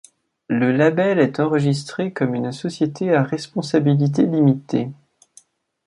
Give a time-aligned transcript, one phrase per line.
[0.49, 4.89] Le label est enregistré comme une société à responsabilité limitée.